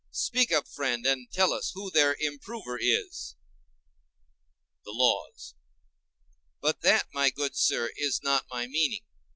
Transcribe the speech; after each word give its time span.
Speak 0.09 0.51
up, 0.51 0.67
friend, 0.67 1.05
and 1.05 1.31
tell 1.31 1.53
us 1.53 1.73
who 1.75 1.91
their 1.91 2.15
improver 2.19 2.75
is. 2.75 3.35
The 4.83 4.93
laws. 4.93 5.53
But 6.59 6.81
that, 6.81 7.09
my 7.13 7.29
good 7.29 7.55
sir, 7.55 7.91
is 7.95 8.19
not 8.23 8.47
my 8.49 8.65
meaning. 8.65 9.03